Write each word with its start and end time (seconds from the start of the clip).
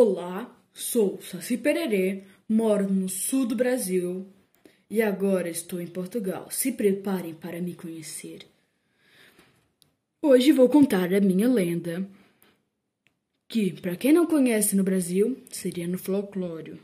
Olá, 0.00 0.56
sou 0.72 1.20
Saci 1.20 1.58
Pererê, 1.58 2.22
moro 2.48 2.88
no 2.88 3.08
sul 3.08 3.44
do 3.44 3.56
Brasil 3.56 4.28
e 4.88 5.02
agora 5.02 5.50
estou 5.50 5.80
em 5.80 5.88
Portugal. 5.88 6.48
Se 6.52 6.70
preparem 6.70 7.34
para 7.34 7.60
me 7.60 7.74
conhecer. 7.74 8.46
Hoje 10.22 10.52
vou 10.52 10.68
contar 10.68 11.12
a 11.12 11.20
minha 11.20 11.48
lenda, 11.48 12.08
que, 13.48 13.72
para 13.72 13.96
quem 13.96 14.12
não 14.12 14.24
conhece 14.24 14.76
no 14.76 14.84
Brasil, 14.84 15.36
seria 15.50 15.88
no 15.88 15.98
folclore. 15.98 16.80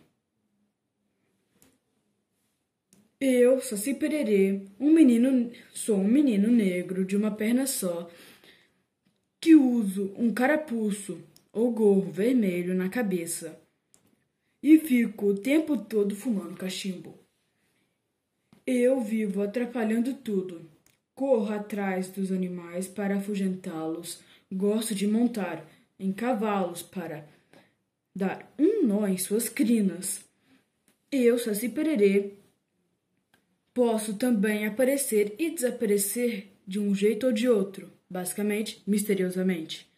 Eu, 3.21 3.61
Saci 3.61 3.95
Pererê, 3.95 4.63
um 4.81 4.93
menino, 4.93 5.53
sou 5.73 5.99
um 5.99 6.09
menino 6.09 6.49
negro 6.49 7.05
de 7.05 7.17
uma 7.17 7.31
perna 7.31 7.65
só, 7.65 8.11
que 9.41 9.55
uso 9.55 10.13
um 10.17 10.35
carapuço 10.35 11.23
ou 11.55 11.71
gorro 11.71 12.11
vermelho 12.11 12.75
na 12.75 12.89
cabeça 12.89 13.59
e 14.63 14.79
fico 14.79 15.27
o 15.27 15.35
tempo 15.39 15.77
todo 15.77 16.17
fumando 16.17 16.57
cachimbo. 16.57 17.19
Eu 18.67 19.01
vivo 19.01 19.43
atrapalhando 19.43 20.15
tudo. 20.15 20.69
Corro 21.15 21.53
atrás 21.53 22.09
dos 22.09 22.33
animais 22.33 22.89
para 22.89 23.17
afugentá-los. 23.17 24.21
Gosto 24.51 24.95
de 24.95 25.07
montar 25.07 25.71
em 25.99 26.13
cavalos 26.13 26.83
para 26.83 27.29
dar 28.17 28.53
um 28.59 28.87
nó 28.87 29.07
em 29.07 29.19
suas 29.19 29.51
crinas. 29.51 30.25
Eu, 31.13 31.39
Saci 31.39 31.69
Pererê, 31.69 32.33
posso 33.75 34.15
também 34.15 34.67
aparecer 34.67 35.35
e 35.39 35.51
desaparecer 35.51 36.53
de 36.67 36.81
um 36.81 36.95
jeito 36.95 37.27
ou 37.27 37.33
de 37.33 37.49
outro, 37.49 37.93
basicamente, 38.09 38.83
misteriosamente. 38.87 39.94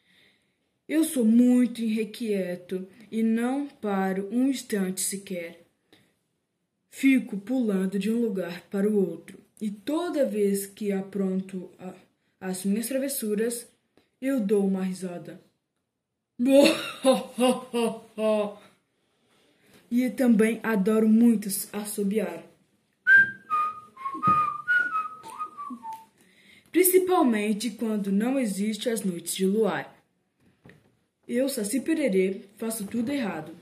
Eu 0.88 1.02
sou 1.02 1.24
muito 1.24 1.82
irrequieto 1.82 2.86
e 3.10 3.22
não 3.22 3.66
paro 3.66 4.28
um 4.30 4.48
instante 4.48 5.00
sequer. 5.00 5.66
Fico 6.88 7.36
pulando 7.36 7.98
de 7.98 8.10
um 8.10 8.20
lugar 8.20 8.62
para 8.70 8.88
o 8.88 8.96
outro, 8.96 9.38
e 9.60 9.70
toda 9.70 10.24
vez 10.24 10.64
que 10.64 10.92
apronto 10.92 11.70
a, 11.78 11.92
as 12.40 12.64
minhas 12.64 12.86
travessuras, 12.86 13.68
eu 14.20 14.40
dou 14.40 14.66
uma 14.66 14.84
risada. 14.84 15.40
e 19.90 20.08
também 20.10 20.60
adoro 20.62 21.08
muito 21.08 21.48
assobiar. 21.72 22.44
Principalmente 26.70 27.70
quando 27.70 28.12
não 28.12 28.38
existe 28.38 28.88
as 28.88 29.02
noites 29.02 29.34
de 29.34 29.46
luar. 29.46 29.95
Eu, 31.28 31.48
Saci 31.48 31.80
Pererê, 31.80 32.42
faço 32.56 32.86
tudo 32.86 33.10
errado. 33.10 33.52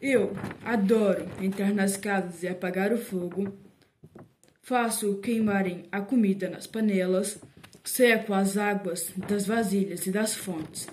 Eu 0.00 0.32
adoro 0.64 1.28
entrar 1.40 1.72
nas 1.72 1.96
casas 1.96 2.42
e 2.42 2.48
apagar 2.48 2.92
o 2.92 2.98
fogo. 2.98 3.56
Faço 4.62 5.18
queimarem 5.18 5.84
a 5.92 6.00
comida 6.00 6.50
nas 6.50 6.66
panelas. 6.66 7.38
Seco 7.84 8.34
as 8.34 8.56
águas 8.56 9.12
das 9.28 9.46
vasilhas 9.46 10.06
e 10.06 10.10
das 10.10 10.34
fontes. 10.34 10.88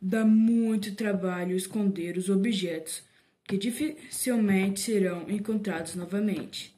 Dá 0.00 0.24
muito 0.24 0.94
trabalho 0.94 1.54
esconder 1.54 2.16
os 2.16 2.30
objetos 2.30 3.02
que 3.44 3.58
dificilmente 3.58 4.80
serão 4.80 5.28
encontrados 5.28 5.94
novamente. 5.94 6.74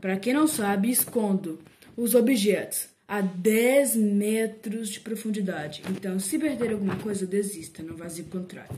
Para 0.00 0.16
quem 0.16 0.32
não 0.32 0.48
sabe, 0.48 0.90
escondo 0.90 1.60
os 1.96 2.16
objetos 2.16 2.88
a 3.08 3.20
10 3.20 3.96
metros 3.96 4.88
de 4.88 5.00
profundidade. 5.00 5.82
Então, 5.90 6.18
se 6.18 6.38
perder 6.38 6.72
alguma 6.72 6.96
coisa, 6.96 7.26
desista, 7.26 7.84
vá 7.94 8.08
se 8.08 8.22
encontrar. 8.22 8.68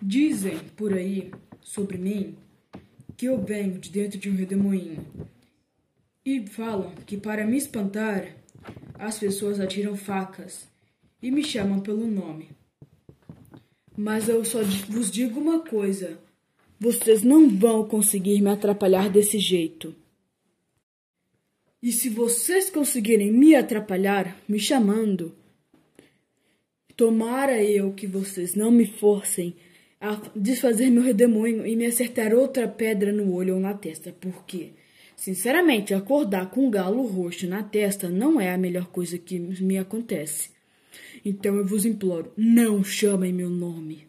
Dizem 0.00 0.58
por 0.76 0.94
aí 0.94 1.32
sobre 1.60 1.98
mim 1.98 2.36
que 3.16 3.26
eu 3.26 3.42
venho 3.42 3.78
de 3.78 3.90
dentro 3.90 4.18
de 4.18 4.30
um 4.30 4.36
redemoinho. 4.36 5.04
E 6.24 6.46
falam 6.46 6.92
que 7.06 7.16
para 7.16 7.46
me 7.46 7.56
espantar, 7.56 8.36
as 8.94 9.18
pessoas 9.18 9.58
atiram 9.58 9.96
facas 9.96 10.68
e 11.20 11.30
me 11.30 11.42
chamam 11.42 11.80
pelo 11.80 12.06
nome. 12.06 12.50
Mas 13.96 14.28
eu 14.28 14.44
só 14.44 14.62
vos 14.88 15.10
digo 15.10 15.40
uma 15.40 15.60
coisa: 15.60 16.18
vocês 16.78 17.22
não 17.22 17.48
vão 17.48 17.86
conseguir 17.88 18.40
me 18.40 18.50
atrapalhar 18.50 19.10
desse 19.10 19.38
jeito. 19.38 19.94
E 21.82 21.92
se 21.92 22.08
vocês 22.08 22.68
conseguirem 22.68 23.32
me 23.32 23.54
atrapalhar, 23.54 24.36
me 24.48 24.58
chamando, 24.58 25.34
tomara 26.96 27.62
eu 27.62 27.92
que 27.92 28.06
vocês 28.06 28.56
não 28.56 28.70
me 28.70 28.84
forcem 28.84 29.54
a 30.00 30.20
desfazer 30.34 30.90
meu 30.90 31.02
redemoinho 31.02 31.64
e 31.64 31.76
me 31.76 31.86
acertar 31.86 32.34
outra 32.34 32.66
pedra 32.66 33.12
no 33.12 33.32
olho 33.32 33.54
ou 33.54 33.60
na 33.60 33.74
testa, 33.74 34.12
porque, 34.20 34.72
sinceramente, 35.16 35.94
acordar 35.94 36.50
com 36.50 36.66
um 36.66 36.70
galo 36.70 37.06
roxo 37.06 37.46
na 37.46 37.62
testa 37.62 38.08
não 38.08 38.40
é 38.40 38.52
a 38.52 38.58
melhor 38.58 38.86
coisa 38.88 39.16
que 39.16 39.38
me 39.38 39.78
acontece. 39.78 40.50
Então 41.24 41.56
eu 41.56 41.64
vos 41.64 41.84
imploro, 41.84 42.32
não 42.36 42.82
chamem 42.82 43.32
meu 43.32 43.50
nome. 43.50 44.08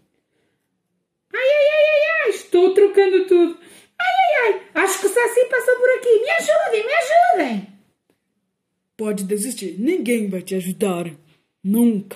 Ai, 1.32 1.40
ai, 1.40 1.66
ai, 1.72 1.86
ai, 1.86 2.24
ai, 2.24 2.30
estou 2.32 2.74
trocando 2.74 3.28
tudo. 3.28 3.58
Ai, 4.00 4.08
ai, 4.08 4.54
ai, 4.54 4.84
acho 4.84 5.02
que 5.02 5.08
o 5.08 5.10
Saci 5.10 5.46
passou 5.50 5.76
por 5.76 5.90
aqui. 5.98 6.20
Me 6.22 6.30
ajudem. 6.32 6.89
Pode 9.00 9.24
desistir, 9.24 9.80
ninguém 9.80 10.28
vai 10.28 10.42
te 10.42 10.56
ajudar. 10.56 11.10
Nunca. 11.64 12.06